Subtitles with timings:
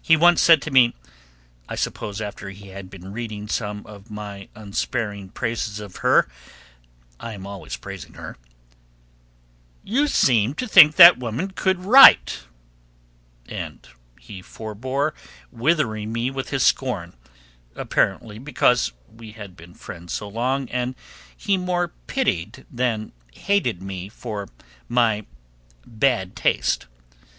[0.00, 0.94] He once said to me,
[1.68, 6.30] I suppose after he had been reading some of my unsparing praises of her
[7.20, 8.38] I am always praising her,
[9.82, 12.44] "You seem to think that woman could write,"
[13.44, 13.86] and
[14.18, 15.12] he forbore
[15.50, 17.12] withering me with his scorn,
[17.74, 20.94] apparently because we had been friends so long, and
[21.36, 24.48] he more pitied than hated me for
[24.88, 25.26] my
[25.86, 26.86] bad taste.